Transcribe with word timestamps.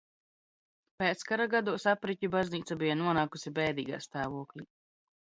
Pēckara 1.03 1.47
gados 1.51 1.87
Apriķu 1.93 2.31
baznīca 2.39 2.81
bija 2.83 2.99
nonākusi 3.05 3.57
bēdīgā 3.63 4.05
stāvoklī. 4.11 4.71